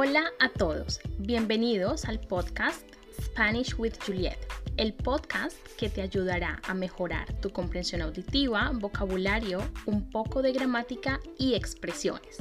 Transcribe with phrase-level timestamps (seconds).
[0.00, 2.88] Hola a todos, bienvenidos al podcast
[3.20, 4.38] Spanish with Juliet,
[4.76, 11.18] el podcast que te ayudará a mejorar tu comprensión auditiva, vocabulario, un poco de gramática
[11.36, 12.36] y expresiones.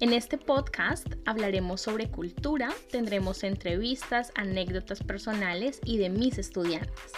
[0.00, 7.12] En este podcast hablaremos sobre cultura, tendremos entrevistas, anécdotas personales y de mis estudiantes.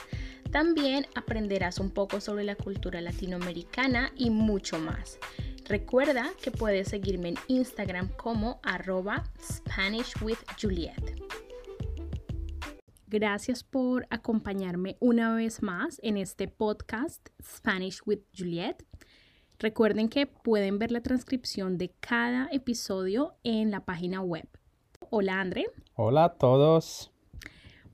[0.53, 5.19] También aprenderás un poco sobre la cultura latinoamericana y mucho más.
[5.69, 11.21] Recuerda que puedes seguirme en Instagram como arroba Spanish with Juliet.
[13.09, 18.77] Gracias por acompañarme una vez más en este podcast Spanish with Juliet.
[19.59, 24.49] Recuerden que pueden ver la transcripción de cada episodio en la página web.
[25.11, 25.67] Hola, André.
[25.97, 27.11] Hola a todos.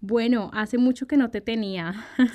[0.03, 1.95] Bueno, hace mucho que no te tenía.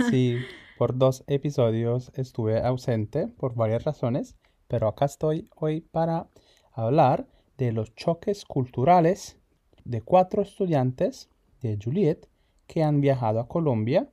[0.09, 0.37] Sí,
[0.79, 4.35] por dos episodios estuve ausente por varias razones,
[4.67, 6.27] pero acá estoy hoy para
[6.71, 9.37] hablar de los choques culturales
[9.83, 11.29] de cuatro estudiantes
[11.61, 12.27] de Juliet
[12.67, 14.09] que han viajado a Colombia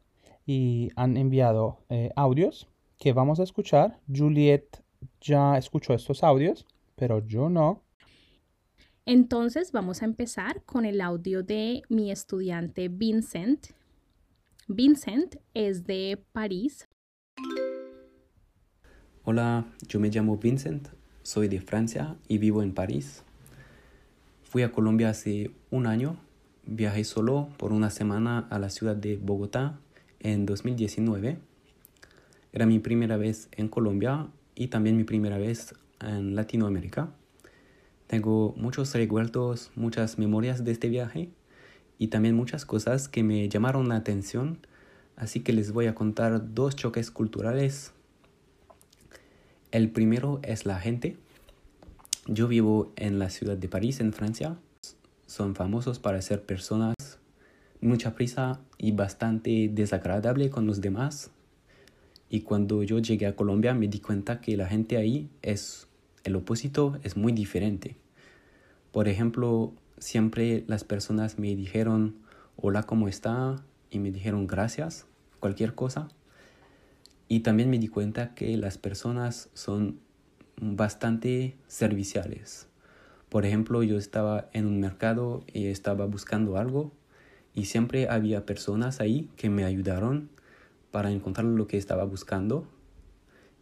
[0.47, 4.01] y han enviado eh, audios que vamos a escuchar.
[4.09, 4.83] Juliet
[5.21, 7.83] ya escuchó estos audios, pero yo no.
[9.07, 13.67] Entonces vamos a empezar con el audio de mi estudiante Vincent.
[14.69, 16.89] Vincent es de París.
[19.27, 20.89] Hola, yo me llamo Vincent,
[21.23, 23.23] soy de Francia y vivo en París.
[24.43, 26.19] Fui a Colombia hace un año,
[26.67, 29.79] viajé solo por una semana a la ciudad de Bogotá
[30.21, 31.39] en 2019.
[32.53, 37.09] Era mi primera vez en Colombia y también mi primera vez en Latinoamérica.
[38.07, 41.31] Tengo muchos recuerdos, muchas memorias de este viaje
[41.99, 44.59] y también muchas cosas que me llamaron la atención,
[45.17, 47.95] así que les voy a contar dos choques culturales.
[49.75, 51.17] El primero es la gente.
[52.29, 54.57] Yo vivo en la ciudad de París, en Francia.
[55.27, 56.95] Son famosos para ser personas
[57.81, 61.33] mucha prisa y bastante desagradable con los demás.
[62.31, 65.89] Y cuando yo llegué a Colombia me di cuenta que la gente ahí es
[66.23, 67.97] el opuesto es muy diferente.
[68.93, 72.15] Por ejemplo, siempre las personas me dijeron
[72.55, 73.65] hola, ¿cómo está?
[73.91, 75.07] Y me dijeron gracias,
[75.41, 76.11] cualquier cosa.
[77.29, 80.01] Y también me di cuenta que las personas son
[80.61, 82.69] bastante serviciales.
[83.29, 86.93] Por ejemplo, yo estaba en un mercado y estaba buscando algo
[87.55, 90.29] y siempre había personas ahí que me ayudaron
[90.91, 92.69] para encontrar lo que estaba buscando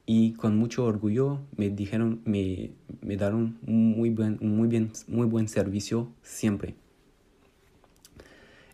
[0.05, 5.49] y con mucho orgullo me dijeron, me, me dieron muy buen, muy, bien, muy buen
[5.49, 6.75] servicio siempre.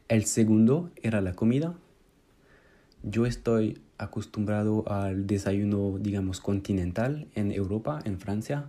[0.09, 1.75] El segundo era la comida.
[3.03, 8.67] Yo estoy acostumbrado al desayuno, digamos, continental en Europa, en Francia,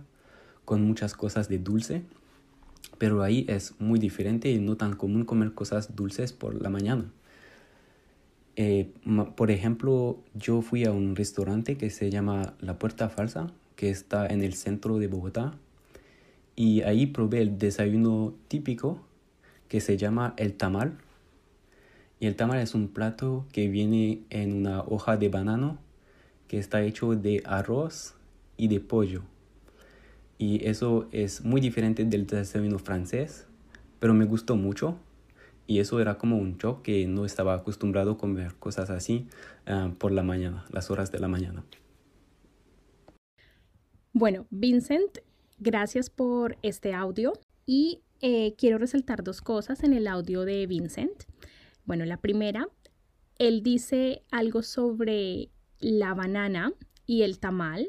[0.64, 2.02] con muchas cosas de dulce,
[2.98, 7.10] pero ahí es muy diferente y no tan común comer cosas dulces por la mañana.
[8.56, 8.92] Eh,
[9.36, 14.26] por ejemplo, yo fui a un restaurante que se llama La Puerta Falsa, que está
[14.26, 15.54] en el centro de Bogotá,
[16.56, 19.00] y ahí probé el desayuno típico
[19.68, 20.98] que se llama el tamal.
[22.20, 25.78] Y el tamal es un plato que viene en una hoja de banano
[26.48, 28.14] que está hecho de arroz
[28.58, 29.22] y de pollo.
[30.36, 33.46] Y eso es muy diferente del desayuno francés,
[33.98, 34.96] pero me gustó mucho
[35.66, 39.26] y eso era como un shock que no estaba acostumbrado a comer cosas así
[39.66, 41.64] ah, por la mañana, las horas de la mañana.
[44.12, 45.18] Bueno, Vincent,
[45.58, 47.32] gracias por este audio
[47.64, 51.22] y eh, quiero resaltar dos cosas en el audio de Vincent.
[51.84, 52.68] Bueno, la primera,
[53.38, 56.72] él dice algo sobre la banana
[57.06, 57.88] y el tamal.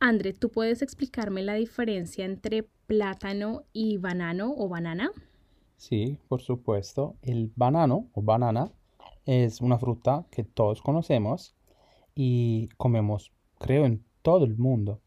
[0.00, 5.10] André, ¿tú puedes explicarme la diferencia entre plátano y banano o banana?
[5.76, 7.16] Sí, por supuesto.
[7.22, 8.70] El banano o banana
[9.26, 11.54] es una fruta que todos conocemos
[12.14, 15.00] y comemos, creo, en todo el mundo.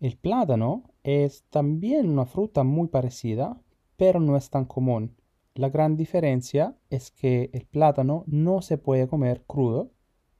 [0.00, 3.60] El plátano es también una fruta muy parecida,
[3.96, 5.14] pero no es tan común.
[5.54, 9.90] La gran diferencia es que el plátano no se puede comer crudo,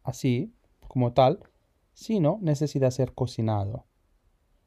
[0.03, 0.55] así
[0.87, 1.41] como tal,
[1.93, 3.87] sino necesita ser cocinado.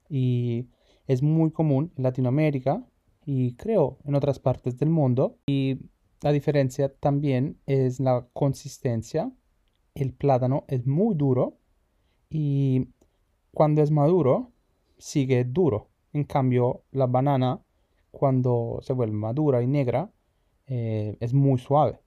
[0.09, 0.67] Y
[1.07, 2.85] es muy común en Latinoamérica
[3.25, 5.37] y creo en otras partes del mundo.
[5.47, 5.79] Y
[6.21, 9.31] la diferencia también es la consistencia.
[9.95, 11.57] El plátano es muy duro
[12.29, 12.89] y
[13.53, 14.51] cuando es maduro
[14.97, 15.89] sigue duro.
[16.11, 17.61] En cambio, la banana
[18.11, 20.11] cuando se vuelve madura y negra
[20.67, 21.99] eh, es muy suave.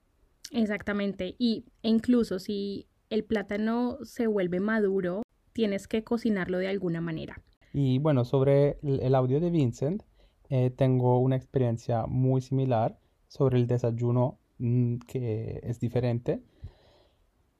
[0.51, 1.35] Exactamente.
[1.37, 5.23] Y incluso si el plátano se vuelve maduro,
[5.53, 7.41] tienes que cocinarlo de alguna manera.
[7.73, 10.03] Y bueno, sobre el audio de Vincent,
[10.49, 16.41] eh, tengo una experiencia muy similar sobre el desayuno mm, que es diferente.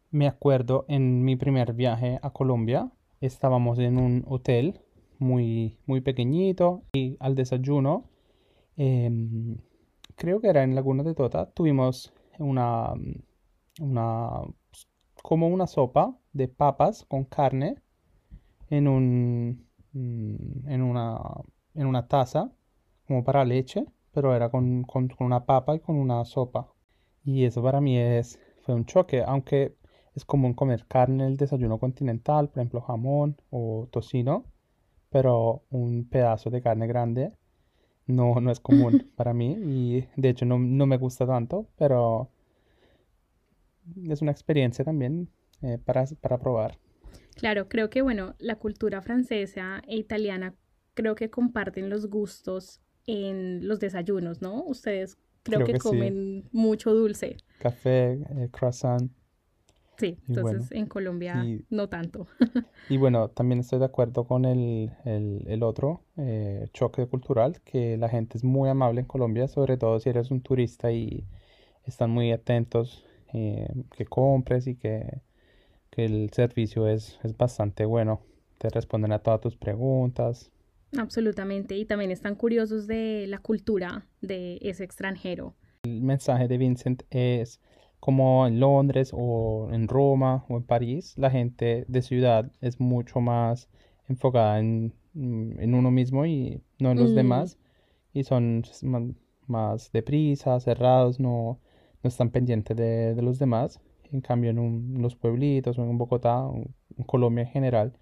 [0.09, 4.79] Me acuerdo en mi primer viaje a Colombia, estábamos en un hotel
[5.19, 8.09] muy, muy pequeñito y al desayuno,
[8.77, 9.57] em,
[10.17, 12.93] creo que era en Laguna de Tota, tuvimos una,
[13.79, 14.41] una,
[15.23, 17.75] como una sopa de papas con carne
[18.69, 21.19] en un, mm, en una,
[21.75, 22.51] en una taza
[23.07, 26.73] como para leche, pero era con, con, con una papa y con una sopa.
[27.23, 29.75] Y eso para mí es, fue un choque, aunque
[30.15, 34.45] es común comer carne en el desayuno continental, por ejemplo jamón o tocino,
[35.09, 37.33] pero un pedazo de carne grande
[38.07, 42.29] no, no es común para mí y de hecho no, no me gusta tanto, pero
[44.09, 45.29] es una experiencia también
[45.61, 46.77] eh, para, para probar.
[47.35, 50.55] Claro, creo que bueno, la cultura francesa e italiana
[50.93, 54.63] creo que comparten los gustos en los desayunos, ¿no?
[54.63, 57.37] Ustedes creo, que, comen mucho dulce.
[57.59, 59.11] Café, eh, croissant.
[59.97, 62.27] Sí, entonces en Colombia no tanto.
[62.89, 67.97] y bueno, también estoy de acuerdo con el, el, el otro eh, choque cultural, que
[67.97, 71.25] la gente es muy amable en Colombia, sobre todo si eres un turista y
[71.83, 75.21] están muy atentos eh, que compres y que,
[75.89, 78.21] que el servicio es, es bastante bueno.
[78.59, 80.51] Te responden a todas tus preguntas.
[80.97, 85.55] Absolutamente, y también están curiosos de la cultura de ese extranjero.
[85.83, 87.59] El mensaje de Vincent es
[88.07, 93.19] como en Londres o en Roma o en París, la gente de ciudad es mucho
[93.19, 93.67] más
[94.07, 97.15] enfocada en, mm, uno mismo y no en los mm.
[97.15, 97.57] demás.
[98.13, 98.63] Y son
[99.47, 101.59] más, deprisa, cerrados, no,
[102.01, 103.81] no están pendientes de, los demás.
[104.13, 106.63] En cambio, en, los pueblitos o en Bogotá, o
[106.97, 107.93] en Colombia en general,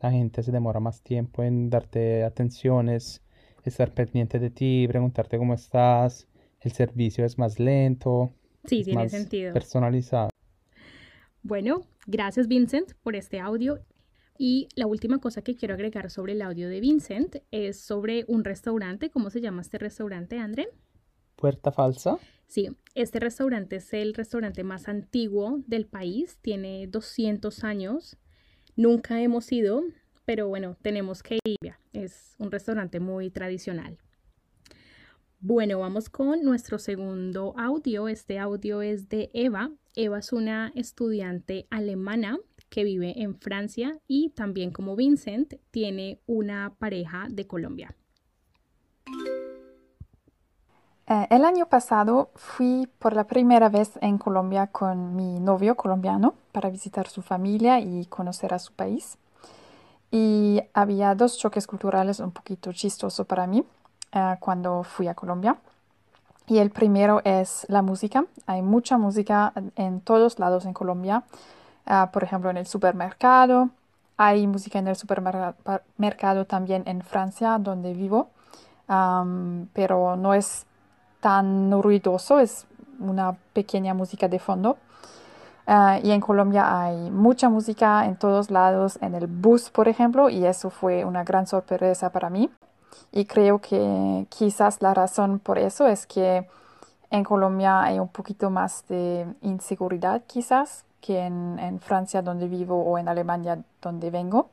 [0.00, 3.24] la gente se demora más tiempo en darte atenciones,
[3.64, 6.28] estar pendiente de ti, preguntarte cómo estás.
[6.60, 8.32] El servicio es más lento.
[8.64, 9.52] Sí, tiene sentido.
[9.52, 10.30] Personalizado.
[11.42, 13.78] Bueno, gracias Vincent por este audio.
[14.38, 18.44] Y la última cosa que quiero agregar sobre el audio de Vincent es sobre un
[18.44, 19.10] restaurante.
[19.10, 20.68] ¿Cómo se llama este restaurante, André?
[21.34, 22.18] Puerta Falsa.
[22.46, 26.38] Sí, este restaurante es el restaurante más antiguo del país.
[26.40, 28.16] Tiene 200 años.
[28.76, 29.82] Nunca hemos ido,
[30.24, 31.74] pero bueno, tenemos que ir.
[31.92, 33.98] Es un restaurante muy tradicional.
[35.40, 38.08] Bueno, vamos con nuestro segundo audio.
[38.08, 39.70] Este audio es de Eva.
[39.94, 42.38] Eva es una estudiante alemana
[42.68, 47.94] que vive en Francia y también como Vincent tiene una pareja de Colombia.
[51.06, 56.34] Eh, el año pasado fui por la primera vez en Colombia con mi novio colombiano
[56.50, 59.18] para visitar su familia y conocer a su país.
[60.10, 63.64] Y había dos choques culturales un poquito chistosos para mí.
[64.12, 65.56] Eh, cuando fui a Colombia.
[66.46, 68.24] Y el primero es la música.
[68.46, 71.24] Hay mucha música en todos lados en Colombia.
[71.86, 73.70] Eh, por ejemplo, en el supermercado.
[74.16, 78.30] Hay música en el supermercado también en Francia, donde vivo.
[79.74, 80.64] pero no es
[81.20, 82.66] tan ruidoso, es
[83.00, 84.78] una pequeña música de fondo.
[85.66, 90.30] Eh, y en Colombia hay mucha música en todos lados, en el bus, por ejemplo,
[90.30, 92.50] y eso fue una gran sorpresa para mí.
[93.12, 96.46] Y creo que quizás la razón por eso es que
[97.10, 102.98] en Colombia hay un poquito más de inseguridad quizás que en, Francia donde vivo o
[102.98, 104.50] en Alemania donde vengo.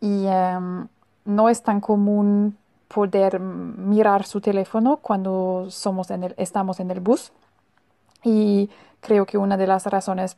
[0.00, 0.88] Y em,
[1.24, 2.56] no es tan común
[2.88, 7.32] poder mirar su teléfono cuando somos en el, estamos en el bus.
[8.24, 8.68] Y
[9.00, 10.36] creo que una de las razones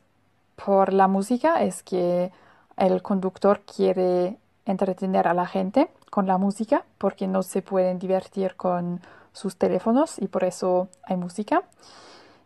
[0.65, 2.31] por la música es que
[2.77, 4.37] el conductor quiere
[4.67, 9.01] entretener a la gente con la música porque no se pueden divertir con
[9.33, 11.63] sus teléfonos y por eso hay música.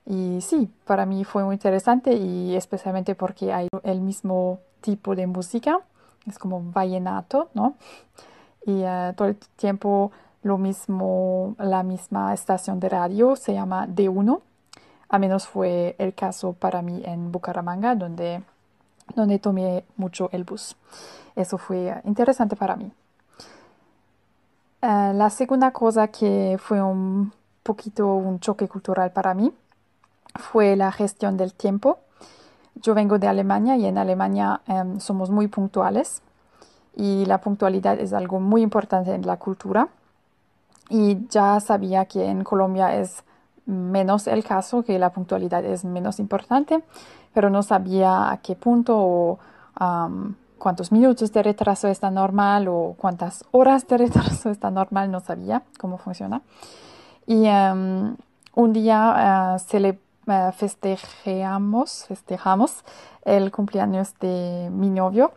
[0.05, 5.27] Y sí, para mí fue muy interesante y especialmente porque hay el mismo tipo de
[5.27, 5.81] música,
[6.29, 7.75] es como vallenato, ¿no?
[8.65, 10.13] Y eh, todo el tiempo
[10.45, 14.43] lo mismo, la misma estación de radio se llama D1,
[15.09, 18.45] a menos fue el caso para mí en Bucaramanga, donde,
[19.17, 20.77] donde tomé mucho el bus.
[21.35, 22.93] Eso fue interesante para mí.
[24.87, 27.33] Eh, la segunda cosa que fue un
[27.65, 29.53] poquito un choque cultural para mí
[30.37, 31.99] fue la gestión del tiempo.
[32.77, 36.23] Yo vengo de Alemania y en Alemania em, somos muy puntuales
[36.95, 39.89] y la puntualidad es algo muy importante en la cultura.
[40.89, 43.25] Y ya sabía que en Colombia es
[43.65, 46.85] menos el caso, que la puntualidad es menos importante,
[47.35, 49.39] pero no sabía a qué punto o
[50.59, 55.63] cuántos minutos de retraso está normal o cuántas horas de retraso está normal, no sabía
[55.79, 56.43] cómo funciona.
[57.27, 58.17] Y em,
[58.55, 59.99] un día se le
[60.57, 62.85] festejamos, festejamos
[63.25, 65.33] el cumpleaños de mi novio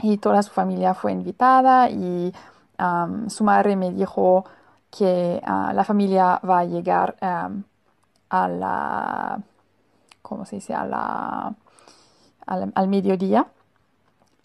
[0.00, 2.32] y toda su familia fue invitada y
[3.28, 4.44] su madre me dijo
[4.90, 9.40] que ah, la familia va a llegar a la,
[10.22, 10.74] ¿cómo se dice?
[10.74, 11.54] A la,
[12.46, 13.46] al, mediodía.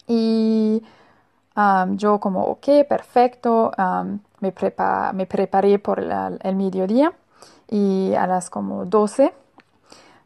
[0.06, 0.82] Y
[1.96, 3.72] yo como, ok, perfecto,
[4.40, 4.54] me,
[5.14, 7.12] me preparé por el mediodía
[7.68, 9.32] y a las como 12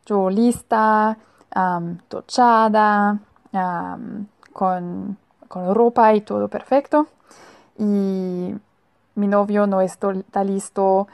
[0.09, 1.19] yo lista,
[2.09, 3.19] tochada,
[4.53, 5.19] con,
[5.49, 7.09] con, ropa y todo perfecto.
[7.79, 8.55] Y
[9.15, 11.09] mi novio no está listo,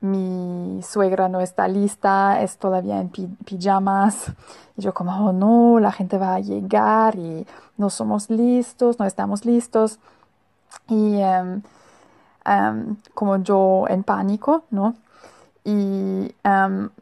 [0.00, 3.10] mi suegra no está lista, es todavía en
[3.44, 4.32] pijamas.
[4.76, 9.04] Y yo como, oh no, la gente va a llegar y no somos listos, no
[9.04, 9.98] estamos listos.
[10.88, 11.20] Y
[13.14, 14.94] como yo en pánico, ¿no?
[15.64, 16.32] Y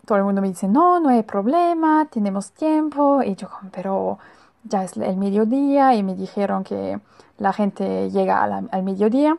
[0.07, 3.23] todo el mundo me dice, no, no hay problema, tenemos tiempo.
[3.23, 4.19] Y yo, pero
[4.63, 6.99] ya es el mediodía y me dijeron que
[7.37, 9.37] la gente llega al mediodía.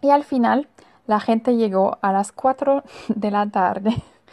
[0.00, 0.68] Y al final
[1.08, 3.90] la gente llegó a las 4 de la tarde,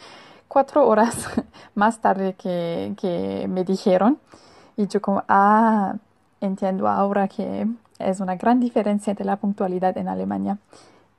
[0.48, 1.26] cuatro horas
[1.74, 4.18] más tarde que, me dijeron.
[4.76, 5.96] Y yo como, ah,
[6.40, 7.66] entiendo ahora que
[7.98, 10.58] es una gran diferencia de la puntualidad en Alemania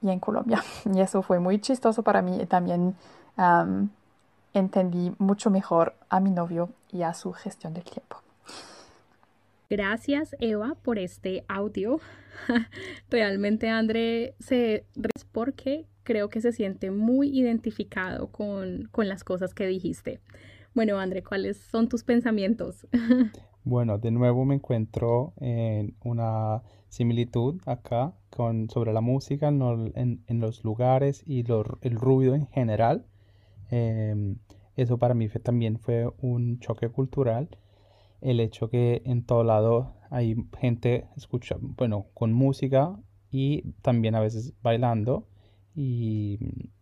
[0.01, 0.63] y en Colombia.
[0.85, 2.95] Y eso fue muy chistoso para mí y también
[4.53, 8.17] entendí mucho mejor a mi novio y a su gestión del tiempo.
[9.69, 11.99] Gracias Eva por este audio.
[13.09, 14.85] Realmente André se
[15.31, 20.21] porque creo que se siente muy identificado con, con las cosas que dijiste.
[20.73, 22.87] Bueno, André, ¿cuáles son tus pensamientos?
[23.65, 30.39] bueno, de nuevo me encuentro en una similitud acá con, sobre la música en, en,
[30.39, 31.43] los lugares y
[31.81, 33.05] el ruido en general.
[33.69, 34.37] Em,
[34.77, 37.49] eso para mí también fue un choque cultural.
[38.21, 42.97] El hecho que en todo lado hay gente escucha, bueno, con música
[43.31, 45.27] y también a veces bailando
[45.75, 46.39] y,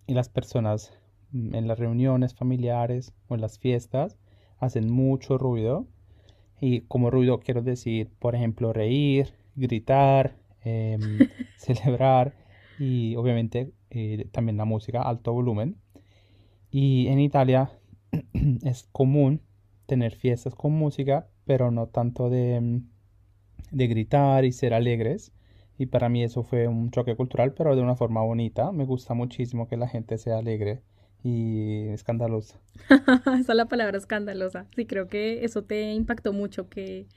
[0.08, 0.94] y las personas
[1.32, 4.18] mm, en las reuniones familiares o en las fiestas
[4.60, 5.88] hacen mucho ruido
[6.60, 11.00] y como ruido quiero decir, por ejemplo, reír, gritar, em,
[11.58, 12.34] celebrar
[12.80, 15.78] y obviamente eh, también la música alto volumen.
[16.72, 17.72] Y en Italia
[18.64, 19.42] es común
[19.86, 22.88] tener fiestas con música, pero no tanto de, em,
[23.72, 25.32] de gritar y ser alegres.
[25.78, 28.72] Y para mí eso fue un choque cultural, pero de una forma bonita.
[28.72, 30.82] Me gusta muchísimo que la gente sea alegre
[31.24, 32.60] y escandalosa.
[33.40, 34.68] Esa es la palabra escandalosa.
[34.76, 37.08] Sí, creo que eso te impactó mucho, que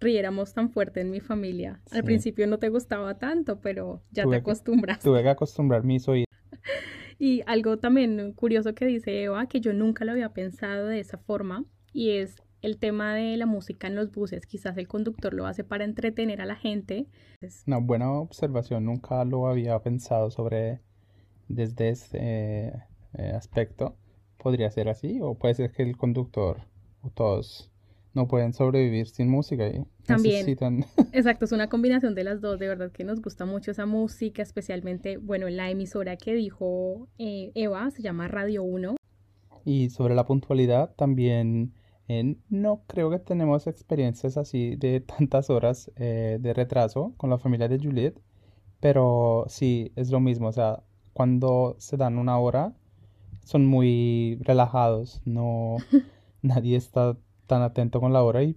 [0.00, 1.80] riéramos tan fuerte en mi familia.
[1.92, 5.00] Al principio no te gustaba tanto, pero ya te acostumbras.
[5.00, 6.26] tuve que acostumbrar mis oídos.
[7.22, 11.18] Y algo también curioso que dice Eva, que yo nunca lo había pensado de esa
[11.18, 14.46] forma, y es el tema de la música en los buses.
[14.46, 17.06] Quizás el conductor lo hace para entretener a la gente.
[17.66, 20.80] Una buena observación, nunca lo había pensado sobre
[21.48, 22.72] desde ese
[23.14, 23.96] eh, aspecto.
[24.36, 26.62] Podría ser así, o puede ser que el conductor
[27.02, 27.70] o todos
[28.12, 30.46] no pueden sobrevivir sin música y También.
[31.12, 32.58] Exacto, es una combinación de las dos.
[32.58, 37.52] De verdad que nos gusta mucho esa música, especialmente, bueno, la emisora que dijo eh,
[37.54, 38.96] Eva se llama Radio 1.
[39.64, 41.74] Y sobre la puntualidad, también
[42.48, 47.68] no creo que tenemos experiencias así de tantas horas eh, de retraso con la familia
[47.68, 48.20] de Juliet,
[48.80, 50.48] pero sí es lo mismo.
[50.48, 52.74] O sea, cuando se dan una hora,
[53.44, 55.76] son muy relajados, no
[56.42, 58.56] nadie está tan atento con la hora y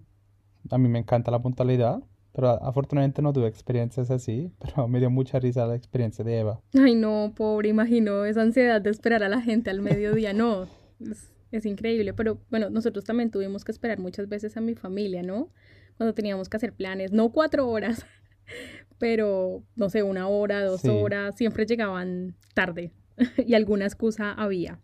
[0.70, 2.04] a mí me encanta la puntualidad.
[2.36, 6.62] Pero afortunadamente no tuve experiencias así, pero me dio mucha risa la experiencia de Eva.
[6.74, 10.34] Ay, no, pobre, imagino esa ansiedad de esperar a la gente al mediodía.
[10.34, 10.64] No,
[11.00, 11.33] es,
[11.66, 12.14] increíble.
[12.14, 15.52] Pero bueno, nosotros también tuvimos que esperar muchas veces a mi familia, ¿no?
[15.98, 18.06] Cuando teníamos que hacer planes, no cuatro horas,
[18.98, 22.92] pero no sé, una hora, dos horas, siempre llegaban tarde
[23.38, 24.80] y alguna excusa había.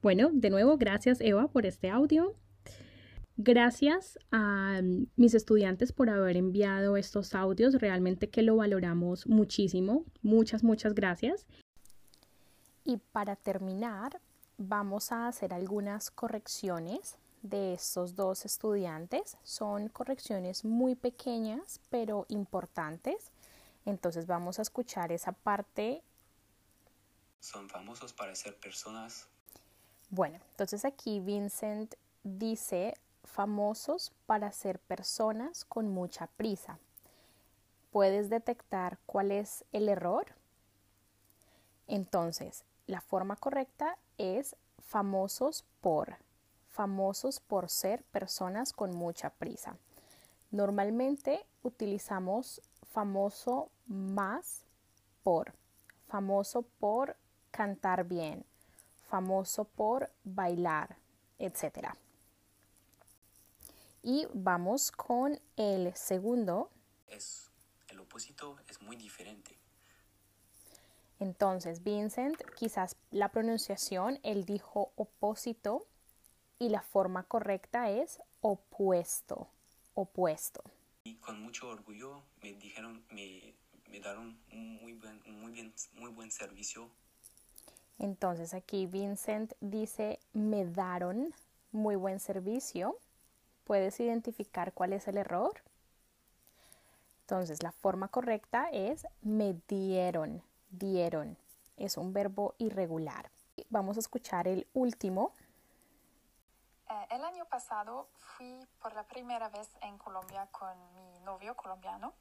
[0.00, 2.36] Bueno, de nuevo, gracias Eva por este audio.
[3.40, 4.80] Gracias a
[5.14, 10.04] mis estudiantes por haber enviado estos audios, realmente que lo valoramos muchísimo.
[10.22, 11.46] Muchas, muchas gracias.
[12.84, 14.20] Y para terminar,
[14.58, 19.36] vamos a hacer algunas correcciones de estos dos estudiantes.
[19.44, 23.30] Son correcciones muy pequeñas, pero importantes.
[23.86, 26.02] Entonces vamos a escuchar esa parte.
[27.40, 29.28] Son famosos para ser personas.
[30.10, 36.78] Bueno, entonces aquí Vincent dice famosos para ser personas con mucha prisa.
[37.92, 40.26] ¿Puedes detectar cuál es el error?
[41.86, 46.16] Entonces, la forma correcta es famosos por,
[46.68, 49.78] famosos por ser personas con mucha prisa.
[50.50, 52.60] Normalmente utilizamos
[52.92, 54.64] famoso más
[55.22, 55.54] por,
[56.06, 57.16] famoso por
[57.50, 58.44] cantar bien,
[59.08, 60.96] famoso por bailar,
[61.38, 61.88] etc.
[64.02, 66.70] Y vamos con el segundo.
[67.08, 67.50] Es,
[67.88, 69.57] el opósito es muy diferente.
[71.20, 75.86] Entonces, Vincent, quizás la pronunciación, él dijo opósito
[76.58, 79.48] y la forma correcta es opuesto,
[79.94, 80.62] opuesto.
[81.04, 83.54] Y con mucho orgullo me dijeron, me,
[83.88, 86.88] me dieron un muy buen, muy, bien, muy buen servicio.
[87.98, 91.34] Entonces aquí Vincent dice, me daron
[91.72, 92.96] muy buen servicio.
[93.64, 95.62] ¿Puedes identificar cuál es el error?
[97.22, 101.36] Entonces la forma correcta es me dieron dieron.
[101.76, 103.30] Es un verbo irregular.
[103.70, 105.32] Vamos a escuchar el último.
[106.88, 112.14] Eh, el año pasado fui por la primera vez en Colombia con mi novio colombiano.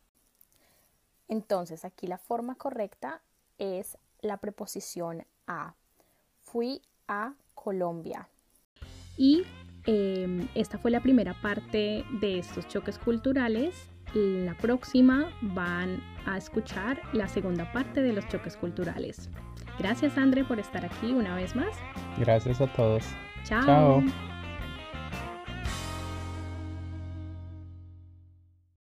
[1.27, 3.21] Entonces aquí la forma correcta
[3.57, 5.73] es la preposición a.
[6.41, 8.29] Fui a Colombia.
[9.17, 9.43] Y
[9.85, 17.01] em, esta fue la primera parte de estos choques culturales la próxima van a escuchar
[17.13, 19.29] la segunda parte de los choques culturales.
[19.79, 21.73] Gracias, André, por estar aquí una vez más.
[22.17, 23.03] Gracias a todos.
[23.43, 23.65] Chao.
[23.65, 24.03] Chao.